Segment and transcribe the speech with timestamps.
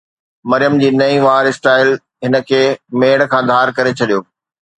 [0.51, 1.89] مريم جي نئين وار اسٽائل
[2.27, 2.61] هن کي
[3.05, 4.19] ميڙ کان ڌار ڪري ڇڏيو.